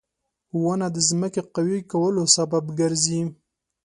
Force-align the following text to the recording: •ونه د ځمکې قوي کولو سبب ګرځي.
•ونه 0.63 0.87
د 0.95 0.97
ځمکې 1.09 1.41
قوي 1.53 1.79
کولو 1.91 2.23
سبب 2.35 2.63
ګرځي. 2.79 3.21